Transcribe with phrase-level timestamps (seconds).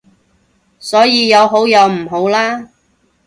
[0.79, 2.69] 所以有好有唔好啦